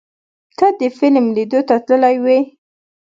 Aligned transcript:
ته 0.57 0.67
د 0.79 0.81
فلم 0.97 1.25
لیدو 1.35 1.59
ته 1.67 1.75
تللی 1.85 2.15
وې؟ 2.23 2.39